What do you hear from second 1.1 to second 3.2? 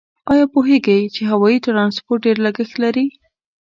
چې هوایي ترانسپورت ډېر لګښت لري؟